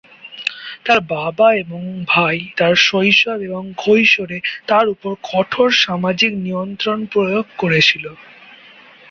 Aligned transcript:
তার 0.85 0.99
বাবা 1.11 1.47
এবং 1.55 1.81
ভাই 2.07 2.37
তার 2.57 2.73
শৈশব 2.87 3.39
এবং 3.41 3.63
কৈশোরে 3.77 4.37
তার 4.67 4.85
উপর 4.87 5.11
কঠোর 5.23 5.69
সামাজিক 5.83 6.31
নিয়ন্ত্রণ 6.37 6.99
প্রয়োগ 7.05 7.45
করেছিল। 7.57 8.05